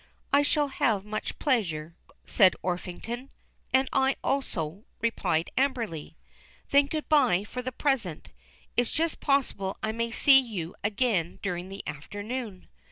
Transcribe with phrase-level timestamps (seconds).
[0.33, 1.95] "I shall have much pleasure,"
[2.25, 3.29] said Orpington.
[3.71, 6.17] "And I also," replied Amberley.
[6.71, 8.31] "Then good bye for the present.
[8.75, 12.67] It's just possible I may see you again during the afternoon."